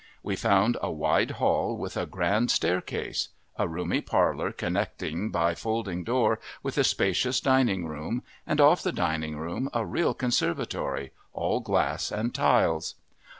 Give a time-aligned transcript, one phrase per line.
[0.23, 6.03] We found a wide hall with a grand staircase; a roomy parlor connecting by folding
[6.03, 11.59] door with a spacious dining room, and off the dining room a real conservatory, all
[11.59, 12.95] glass and tiles.